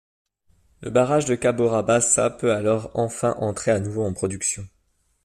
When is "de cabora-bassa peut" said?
1.25-2.53